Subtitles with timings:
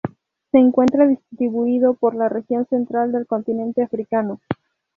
[0.51, 4.41] Se encuentra distribuido por la región central del continente africano.